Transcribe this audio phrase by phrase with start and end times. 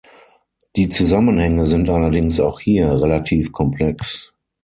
[0.77, 4.33] Die Zusammenhänge sind allerdings auch hier relativ komplex.